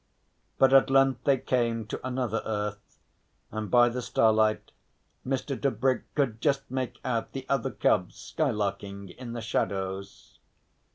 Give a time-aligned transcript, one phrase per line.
[0.57, 2.97] But at length they came to another earth,
[3.51, 4.71] and by the starlight
[5.23, 5.55] Mr.
[5.61, 10.39] Tebrick could just make out the other cubs skylarking in the shadows.